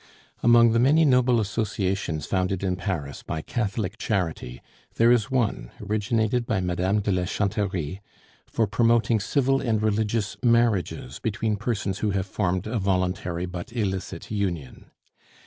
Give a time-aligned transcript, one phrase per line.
[0.41, 4.59] Among the many noble associations founded in Paris by Catholic charity,
[4.95, 8.01] there is one, originated by Madame de la Chanterie,
[8.47, 14.31] for promoting civil and religious marriages between persons who have formed a voluntary but illicit
[14.31, 14.89] union.